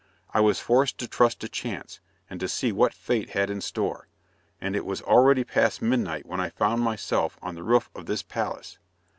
[0.33, 4.07] I was forced to trust to chance, and to see what fate had in store,
[4.59, 8.23] and it was already past midnight when I found myself on the roof of this
[8.23, 8.79] palace.